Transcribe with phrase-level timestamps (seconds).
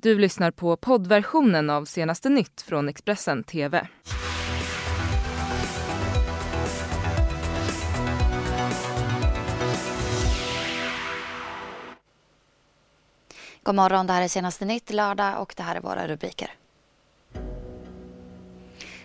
[0.00, 3.88] Du lyssnar på poddversionen av senaste nytt från Expressen TV.
[13.62, 16.50] God morgon, det här är senaste nytt lördag och det här är våra rubriker.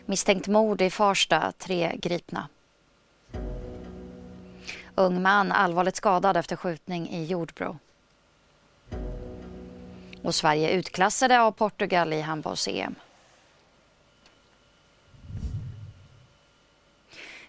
[0.05, 2.49] Misstänkt mord i Farsta, tre gripna.
[4.95, 7.79] Ung man allvarligt skadad efter skjutning i Jordbro.
[10.23, 12.95] Och Sverige utklassade av Portugal i handbolls-EM.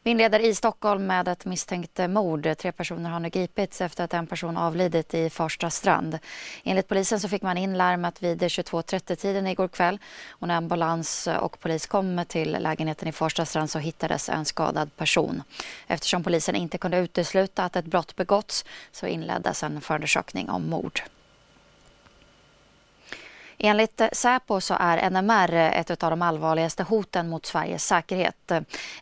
[0.02, 2.48] Vi inleder i Stockholm med ett misstänkt mord.
[2.59, 6.19] Tre personer har nu gripits efter att en person avlidit i Farsta strand.
[6.64, 9.98] Enligt polisen så fick man in larmet vid 22.30-tiden igår kväll.
[10.28, 14.97] Och när ambulans och polis kom till lägenheten i Farsta strand så hittades en skadad
[14.97, 15.42] person.
[15.86, 21.02] Eftersom polisen inte kunde utesluta att ett brott begåtts så inleddes en förundersökning om mord.
[23.66, 28.52] Enligt Säpo så är NMR ett av de allvarligaste hoten mot Sveriges säkerhet.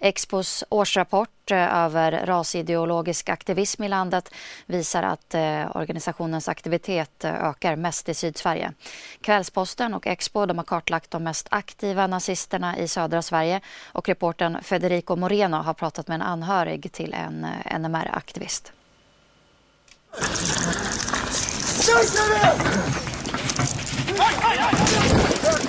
[0.00, 4.34] Expos årsrapport över rasideologisk aktivism i landet
[4.66, 8.72] visar att eh, organisationens aktivitet ökar mest i Sydsverige.
[9.20, 14.58] Kvällsposten och Expo de har kartlagt de mest aktiva nazisterna i södra Sverige och reporten
[14.62, 18.72] Federico Moreno har pratat med en anhörig till en eh, NMR-aktivist.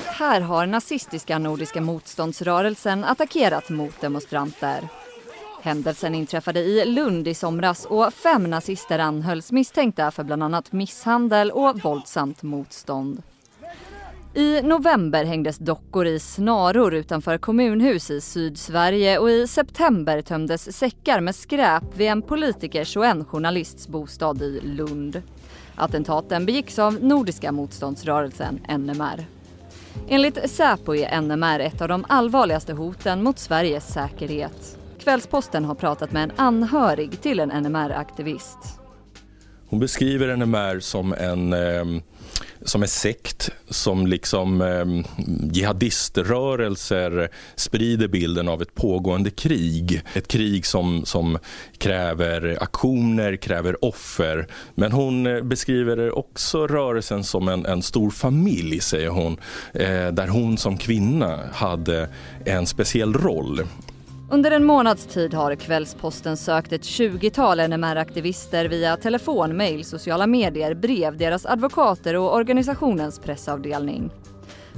[0.06, 4.88] Här har nazistiska Nordiska motståndsrörelsen attackerat mot demonstranter.
[5.62, 11.52] Händelsen inträffade i Lund i somras och fem nazister anhölls misstänkta för bland annat misshandel
[11.52, 13.24] och våldsamt motstånd.
[14.36, 21.20] I november hängdes dockor i snaror utanför kommunhus i Sydsverige och i september tömdes säckar
[21.20, 25.22] med skräp vid en politikers och en journalists bostad i Lund.
[25.76, 29.26] Attentaten begicks av Nordiska motståndsrörelsen NMR.
[30.08, 34.78] Enligt Säpo är NMR ett av de allvarligaste hoten mot Sveriges säkerhet.
[35.00, 38.58] Kvällsposten har pratat med en anhörig till en NMR-aktivist.
[39.70, 42.02] Hon beskriver NMR som en eh,
[42.66, 44.85] som en sekt som liksom eh,
[45.53, 50.01] jihadiströrelser sprider bilden av ett pågående krig.
[50.13, 51.38] Ett krig som, som
[51.78, 54.47] kräver aktioner, kräver offer.
[54.75, 59.38] Men hon eh, beskriver också rörelsen som en, en stor familj, säger hon.
[59.73, 62.09] Eh, där hon som kvinna hade
[62.46, 63.62] en speciell roll.
[64.29, 70.73] Under en månads tid har Kvällsposten sökt ett 20-tal NMR-aktivister via telefon, mejl, sociala medier,
[70.73, 74.11] brev, deras advokater och organisationens pressavdelning.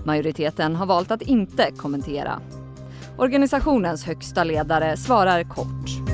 [0.05, 2.41] Majoriteten har valt att inte kommentera.
[3.17, 6.04] Organisationens högsta ledare svarar kort.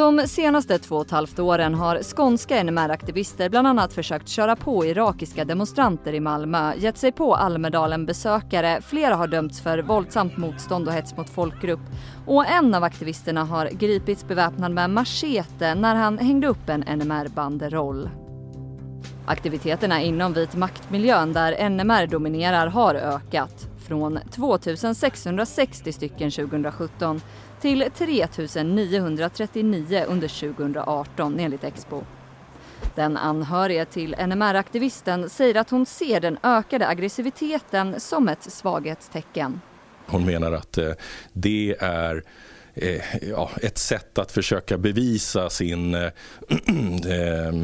[0.00, 4.84] De senaste två och ett halvt åren har skånska NMR-aktivister bland annat försökt köra på
[4.84, 10.94] irakiska demonstranter i Malmö, gett sig på Almedalen-besökare, flera har dömts för våldsamt motstånd och
[10.94, 11.80] hets mot folkgrupp.
[12.26, 18.10] Och en av aktivisterna har gripits beväpnad med machete när han hängde upp en NMR-banderoll.
[19.26, 24.58] Aktiviteterna inom vit maktmiljön där NMR dominerar har ökat från 2
[24.94, 27.20] 660 stycken 2017
[27.60, 28.26] till 3
[28.64, 32.02] 939 under 2018 enligt Expo.
[32.94, 39.60] Den anhöriga till NMR-aktivisten säger att hon ser den ökade aggressiviteten som ett svaghetstecken.
[40.06, 40.90] Hon menar att eh,
[41.32, 42.24] det är
[42.74, 46.00] eh, ja, ett sätt att försöka bevisa sin, eh,
[47.06, 47.54] eh,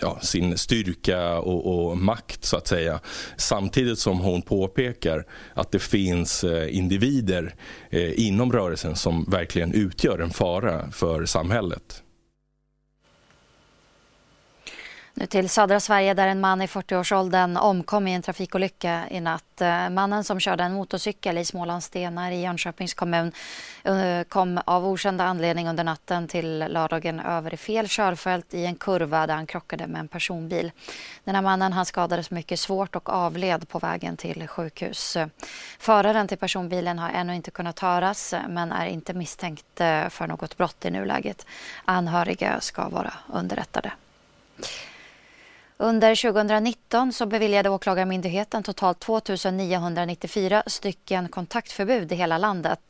[0.00, 3.00] ja, sin styrka och, och, makt så att säga.
[3.36, 7.54] Samtidigt som hon påpekar att det finns eh, individer
[7.90, 12.02] eh, inom rörelsen som verkligen utgör en fara för samhället.
[15.18, 19.60] Nu till södra Sverige där en man i 40-årsåldern omkom i en trafikolycka i natt.
[19.60, 23.32] Eh, mannen som körde en motorcykel i Smålandsstenar i Jönköpings kommun
[23.84, 28.74] eh, kom av okänd anledning under natten till lördagen över i fel körfält i en
[28.74, 30.72] kurva där han krockade med en personbil.
[31.24, 35.16] Den här mannen han skadades mycket svårt och avled på vägen till sjukhus.
[35.78, 40.56] Föraren till personbilen har ännu inte kunnat höras men är inte misstänkt eh, för något
[40.56, 41.46] brott i nuläget.
[41.84, 43.92] Anhöriga ska vara underrättade.
[45.78, 49.20] Under 2019 så beviljade Åklagarmyndigheten totalt 2
[49.52, 52.80] 994 stycken kontaktförbud i hela landet.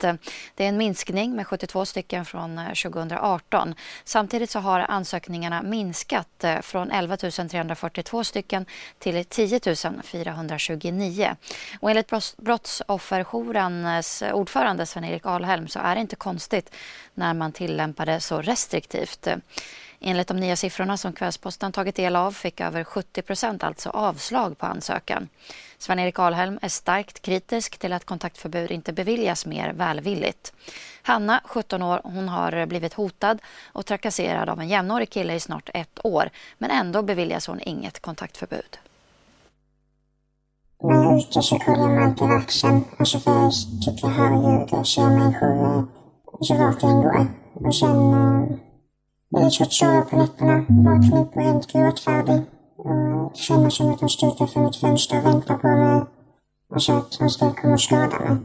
[0.54, 3.74] Det är en minskning med 72 stycken från eh, 2018.
[4.04, 8.66] Samtidigt så har ansökningarna minskat eh, från 11 342 stycken
[8.98, 9.60] till 10
[10.04, 11.36] 429.
[11.80, 16.74] Och enligt Brottsofferjourens ordförande Sven-Erik Alhelm så är det inte konstigt
[17.14, 19.28] när man tillämpar det så restriktivt.
[20.00, 24.58] Enligt de nya siffrorna som Kvällsposten tagit del av fick över 70 procent alltså avslag
[24.58, 25.28] på ansökan.
[25.78, 30.52] Sven-Erik Alhelm är starkt kritisk till att kontaktförbud inte beviljas mer välvilligt.
[31.02, 33.38] Hanna, 17 år, hon har blivit hotad
[33.72, 38.00] och trakasserad av en jämnårig kille i snart ett år men ändå beviljas hon inget
[38.00, 38.78] kontaktförbud.
[40.82, 43.52] När jag är ute så kollar jag alltid axeln och så får jag
[43.84, 45.36] typ jag hör ljud och ser
[46.40, 47.26] så rakt jag ändå.
[47.54, 48.60] Och sen
[49.28, 50.64] jag är det sova på nätterna.
[50.68, 52.42] Vaknar upp och är helt färdig.
[52.76, 56.04] Och känner som att hon står utanför mitt fönster och väntar på mig.
[56.74, 58.36] Och så att hon ska komma och skada mig.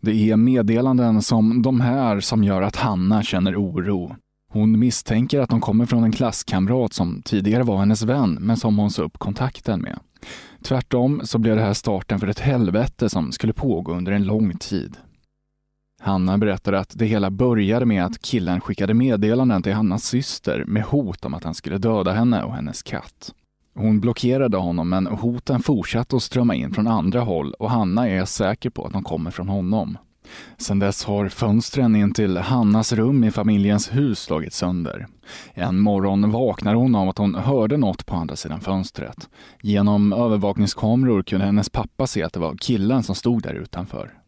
[0.00, 4.16] Det är meddelanden som de här som gör att Hanna känner oro.
[4.52, 8.78] Hon misstänker att de kommer från en klasskamrat som tidigare var hennes vän, men som
[8.78, 9.98] hon sa upp kontakten med.
[10.64, 14.56] Tvärtom så blev det här starten för ett helvete som skulle pågå under en lång
[14.58, 14.96] tid.
[16.02, 20.82] Hanna berättar att det hela började med att killen skickade meddelanden till Hannas syster med
[20.82, 23.34] hot om att han skulle döda henne och hennes katt.
[23.74, 28.24] Hon blockerade honom men hoten fortsatte att strömma in från andra håll och Hanna är
[28.24, 29.98] säker på att de kommer från honom.
[30.58, 35.06] Sedan dess har fönstren in till Hannas rum i familjens hus slagits sönder.
[35.54, 39.28] En morgon vaknar hon av att hon hörde något på andra sidan fönstret.
[39.62, 44.19] Genom övervakningskameror kunde hennes pappa se att det var killen som stod där utanför.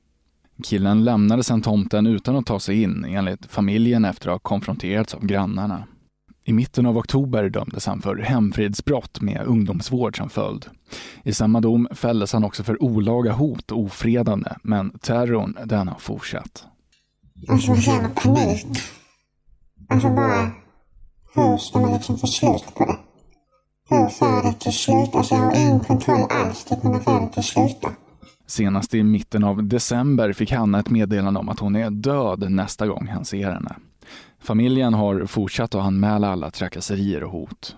[0.62, 5.14] Killen lämnade sedan tomten utan att ta sig in, enligt familjen efter att ha konfronterats
[5.14, 5.84] av grannarna.
[6.44, 10.66] I mitten av oktober dömdes han för hemfridsbrott med ungdomsvård som följd.
[11.24, 15.98] I samma dom fälldes han också för olaga hot och ofredande, men terrorn den har
[15.98, 16.64] fortsatt.
[17.48, 18.66] Alltså man känner panik.
[19.88, 20.50] Alltså bara,
[21.34, 22.96] hur ska man liksom få slut på det?
[23.88, 25.14] Hur får det till slut?
[25.14, 27.90] Alltså jag har ingen kontroll alls till att kunna få det till sluta.
[28.52, 32.86] Senast i mitten av december fick Hanna ett meddelande om att hon är död nästa
[32.86, 33.76] gång han ser henne.
[34.40, 37.76] Familjen har fortsatt att anmäla alla trakasserier och hot.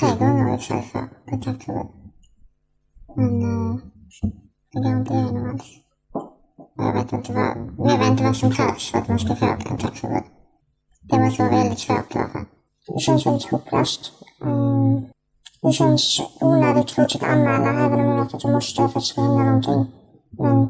[0.00, 0.98] Tre gånger har jag försökt få
[1.30, 1.86] kontaktförbud.
[3.16, 3.76] Men eh,
[4.72, 5.64] det går inte igenom alls.
[6.76, 9.46] Jag vet inte vad, jag vet inte vad som krävs för att man ska få
[9.46, 10.22] ett kontaktförbud.
[11.02, 12.44] Det måste vara väldigt svårt i alla fall.
[12.88, 14.12] Det känns väldigt hopplöst.
[14.44, 15.04] Mm.
[15.66, 18.94] Det känns onödigt att fortsätta anmäla även om jag vet att jag måste för att
[18.94, 19.86] det ska hända någonting.
[20.38, 20.68] Men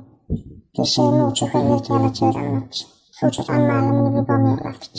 [0.76, 2.75] det ser emot sig själv lite hela tiden att
[3.20, 4.93] fortsätta anmäla men det blir bara nedlagt.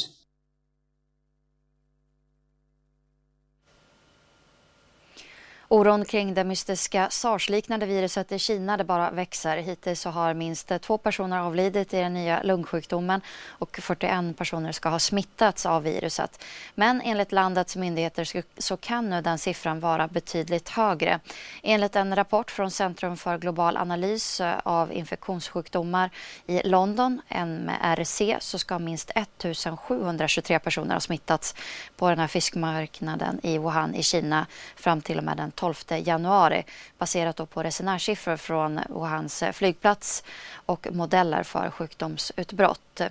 [5.69, 9.57] Oron kring det mystiska sars-liknande viruset i Kina det bara växer.
[9.57, 14.89] Hittills så har minst två personer avlidit i den nya lungsjukdomen och 41 personer ska
[14.89, 16.43] ha smittats av viruset.
[16.75, 21.19] Men enligt landets myndigheter så kan nu den siffran vara betydligt högre.
[21.63, 26.09] Enligt en rapport från Centrum för global analys eh, av infektionssjukdomar
[26.45, 31.55] i London, MRC, så ska minst 1723 personer ha smittats
[31.95, 36.63] på den här fiskmarknaden i Wuhan i Kina fram till och med den 12 januari
[36.97, 40.23] baserat på resenärssiffror från Wuhans flygplats
[40.65, 43.01] och modeller för sjukdomsutbrott.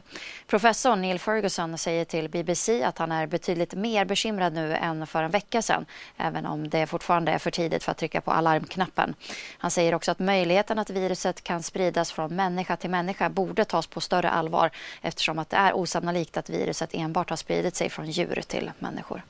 [0.47, 5.23] Professor Neil Ferguson säger till BBC att han är betydligt mer bekymrad nu än för
[5.23, 9.15] en vecka sedan även om det fortfarande är för tidigt för att trycka på alarmknappen.
[9.59, 13.87] Han säger också att möjligheten att viruset kan spridas från människa till människa borde tas
[13.87, 14.71] på större allvar
[15.03, 19.23] eftersom att det är osannolikt att viruset enbart har spridit sig från djur till människor.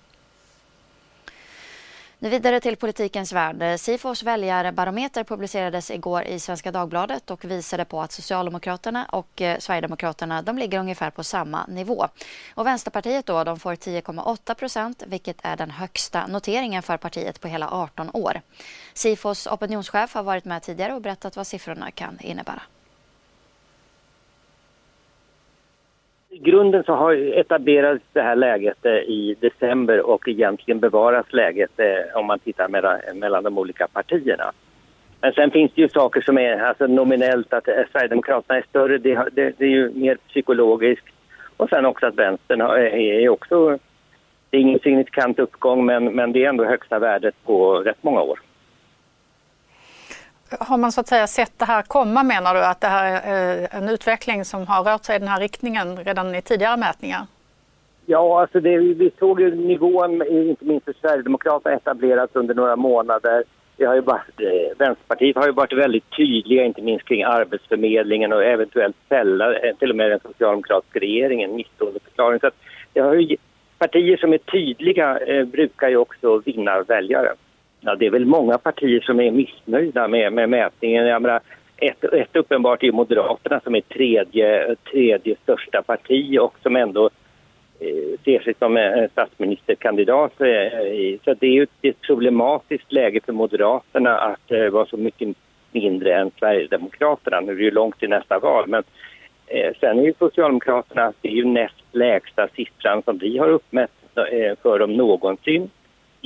[2.18, 3.80] Nu vidare till politikens värld.
[3.80, 10.42] Sifos väljarbarometer publicerades igår i Svenska Dagbladet och visade på att Socialdemokraterna och eh, Sverigedemokraterna
[10.42, 12.08] de ligger ungefär på samma nivå.
[12.54, 17.48] Och Vänsterpartiet då, de får 10,8 procent vilket är den högsta noteringen för partiet på
[17.48, 18.40] hela 18 år.
[18.94, 22.62] Sifos opinionschef har varit med tidigare och berättat vad siffrorna kan innebära.
[26.36, 31.70] I grunden så har etablerats det här läget eh, i december och egentligen bevaras läget
[31.80, 34.52] eh, om man tittar mellan, mellan de olika partierna.
[35.20, 38.98] Men sen finns det ju saker som är alltså nominellt att eh, Sverigedemokraterna är större,
[38.98, 41.06] det, det, det är ju mer psykologiskt.
[41.56, 43.78] Och sen också att vänstern är också,
[44.50, 48.22] det är ingen signifikant uppgång men, men det är ändå högsta värdet på rätt många
[48.22, 48.38] år
[50.50, 52.64] har man så att säga sett det här komma menar du?
[52.64, 55.96] Att det här är eh, en utveckling som har rört sig i den här riktningen
[56.04, 57.26] redan i tidigare mätningar?
[58.06, 63.44] Ja, alltså det, vi såg ju nivån, inte minst för Sverigedemokraterna, etablerats under några månader.
[63.86, 68.44] Har ju varit, eh, Vänsterpartiet har ju varit väldigt tydliga, inte minst kring Arbetsförmedlingen och
[68.44, 72.40] eventuellt fälla eh, till och med den socialdemokratiska regeringen, misstroendeförklaring.
[72.40, 72.56] Så att
[72.92, 73.36] det har ju,
[73.78, 77.34] partier som är tydliga eh, brukar ju också vinna väljare.
[77.86, 81.06] Ja, det är väl många partier som är missnöjda med, med mätningen.
[81.06, 81.40] Jag menar,
[81.76, 87.10] ett, ett uppenbart är Moderaterna som är tredje, tredje största parti och som ändå
[87.80, 90.40] eh, ser sig som en statsministerkandidat.
[90.40, 95.36] Eh, så det är ju ett problematiskt läge för Moderaterna att eh, vara så mycket
[95.72, 97.40] mindre än Sverigedemokraterna.
[97.40, 98.82] Nu är det ju långt till nästa val, men
[99.80, 103.90] sen är ju Socialdemokraterna, det är ju näst lägsta siffran som vi har uppmätt
[104.62, 105.70] för dem någonsin.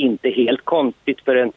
[0.01, 1.53] Inte helt konstigt för en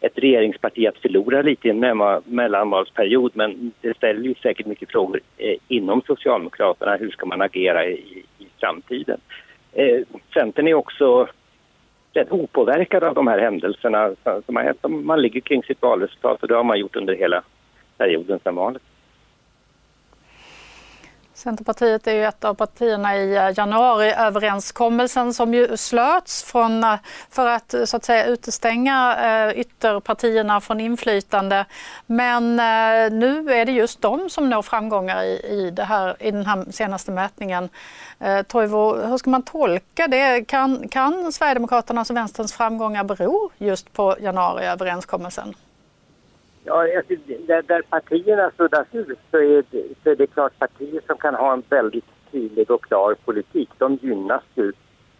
[0.00, 5.20] ett regeringsparti att förlora lite i en mellanvalsperiod men det ställer ju säkert mycket frågor
[5.38, 6.96] eh, inom Socialdemokraterna.
[6.96, 9.20] Hur ska man agera i, i framtiden?
[9.72, 10.00] Eh,
[10.34, 11.28] Centern är också
[12.12, 14.14] rätt opåverkad av de här händelserna
[14.46, 14.78] som har hänt.
[14.88, 17.42] Man ligger kring sitt valresultat och det har man gjort under hela
[17.98, 18.82] perioden sedan valet.
[21.34, 26.94] Centerpartiet är ju ett av partierna i eh, januariöverenskommelsen som ju slöts från, eh,
[27.30, 31.64] för att eh, så att säga utestänga ytterpartierna från inflytande.
[32.06, 32.56] Men
[33.18, 36.72] nu är det just de som når framgångar i, i, det här, i den här
[36.72, 37.68] senaste mätningen.
[38.48, 40.44] Toivo, hur ska man tolka det?
[40.44, 45.54] Kan, kan Sverigedemokraternas och Vänsterns framgångar bero just på januariöverenskommelsen?
[46.64, 47.14] Ja, alltså,
[47.46, 51.34] där, där partierna suddas ut så är, det, så är det klart partier som kan
[51.34, 54.72] ha en väldigt tydlig och klar politik, de gynnas ju.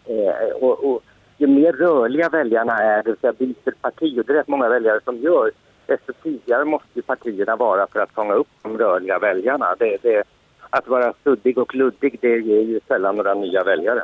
[0.05, 1.03] Eh, och, och,
[1.37, 4.69] ju mer rörliga väljarna är, det vill säga byter parti, och det är rätt många
[4.69, 5.51] väljare som gör,
[5.85, 9.75] desto tidigare måste partierna vara för att fånga upp de rörliga väljarna.
[9.79, 10.23] Det, det,
[10.69, 14.03] att vara suddig och luddig, det ger ju sällan några nya väljare.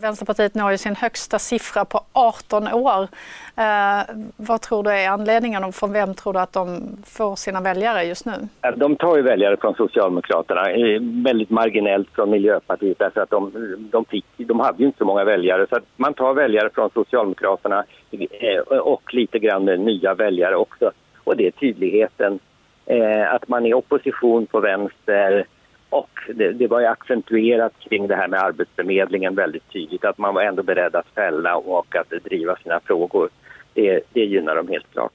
[0.00, 3.08] Vänsterpartiet når ju sin högsta siffra på 18 år.
[3.56, 4.02] Eh,
[4.36, 8.04] vad tror du är anledningen och från vem tror du att de får sina väljare
[8.04, 8.32] just nu?
[8.62, 13.52] Eh, de tar ju väljare från Socialdemokraterna, eh, väldigt marginellt från Miljöpartiet därför att de,
[13.90, 15.66] de, fick, de hade ju inte så många väljare.
[15.70, 20.90] Så man tar väljare från Socialdemokraterna eh, och lite grann nya väljare också.
[21.24, 22.38] Och det är tydligheten,
[22.86, 25.46] eh, att man är opposition på vänster
[25.90, 30.34] och det, det, var ju accentuerat kring det här med Arbetsförmedlingen väldigt tydligt att man
[30.34, 33.28] var ändå beredd att fälla och att driva sina frågor.
[33.74, 35.12] Det, det gynnar dem helt klart.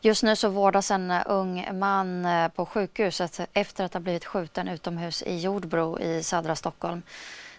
[0.00, 4.68] Just nu så vårdas en ung man eh, på sjukhuset efter att ha blivit skjuten
[4.68, 7.02] utomhus i Jordbro i södra Stockholm.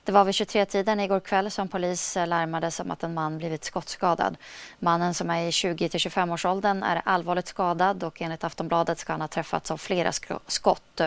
[0.05, 4.37] Det var vid 23-tiden igår kväll som polis larmades om att en man blivit skottskadad.
[4.79, 9.21] Mannen som är i 20 25 årsåldern är allvarligt skadad och enligt Aftonbladet ska han
[9.21, 10.11] ha träffats av flera
[10.47, 11.01] skott.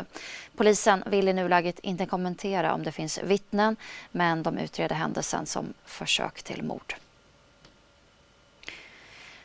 [0.57, 3.77] Polisen vill i nuläget inte kommentera om det finns vittnen
[4.11, 6.95] men de utreder händelsen som försök till mord.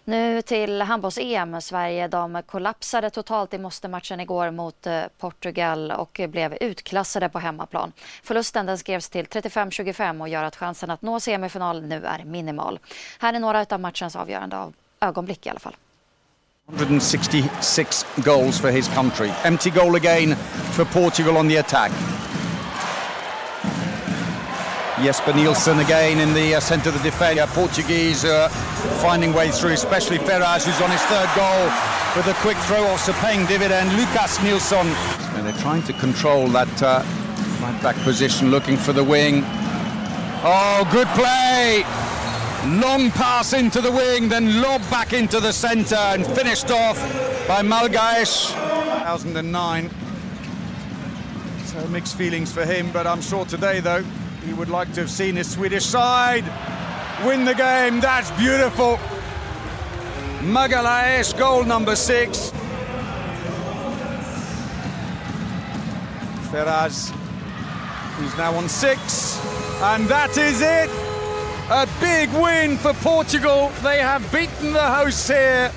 [0.05, 1.61] Nu till handbolls-EM.
[1.61, 7.91] Sverige de kollapsade totalt i måste-matchen igår mot eh, Portugal och blev utklassade på hemmaplan.
[8.23, 12.79] Förlusten den skrevs till 35-25 och gör att chansen att nå semifinal nu är minimal.
[13.19, 15.75] Här är några av matchens avgörande ögonblick i alla fall.
[16.71, 19.29] 166 goals for his country.
[19.43, 20.35] Empty goal again
[20.71, 21.91] for Portugal on the attack.
[25.03, 27.37] Jesper Nielsen again in the uh, centre of the defence.
[27.37, 28.47] Uh, Portuguese uh,
[29.01, 31.65] finding way through, especially Ferraz, who's on his third goal
[32.15, 33.91] with a quick throw also paying dividend.
[33.97, 34.87] Lucas Nielsen.
[35.35, 37.03] And they're trying to control that uh,
[37.61, 39.43] right back position, looking for the wing.
[40.45, 41.83] Oh, good play!
[42.79, 46.97] Long pass into the wing, then lob back into the centre and finished off
[47.45, 48.51] by Malgaesh.
[48.51, 49.89] 2009.
[51.65, 54.03] So mixed feelings for him, but I'm sure today, though,
[54.45, 56.43] he would like to have seen his Swedish side
[57.25, 57.99] win the game.
[57.99, 58.97] That's beautiful.
[60.41, 62.51] Magalhaes, goal number six.
[66.51, 67.11] Ferraz,
[68.15, 69.39] who's now on six.
[69.81, 70.89] And that is it.
[71.69, 73.71] A big win for Portugal.
[73.81, 75.71] They have beaten the hosts here.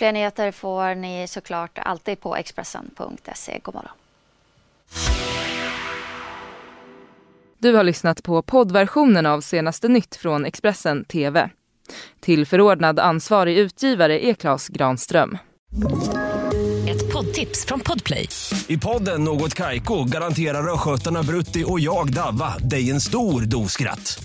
[0.00, 3.60] Fler nyheter får ni såklart alltid på Expressen.se.
[3.62, 3.92] God morgon.
[7.58, 11.50] Du har lyssnat på poddversionen av senaste nytt från Expressen TV.
[12.20, 15.38] Till förordnad ansvarig utgivare är Klas Granström.
[16.88, 18.28] Ett poddtips från Podplay.
[18.68, 24.24] I podden Något Kaiko garanterar östgötarna Brutti och jag, Davva, dig en stor dos skratt.